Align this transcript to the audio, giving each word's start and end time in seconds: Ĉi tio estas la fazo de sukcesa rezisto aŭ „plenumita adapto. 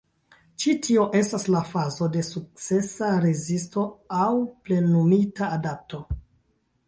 Ĉi 0.61 0.71
tio 0.85 1.01
estas 1.19 1.43
la 1.55 1.59
fazo 1.73 2.07
de 2.15 2.23
sukcesa 2.29 3.11
rezisto 3.25 3.85
aŭ 4.23 4.33
„plenumita 4.69 5.51
adapto. 5.59 6.01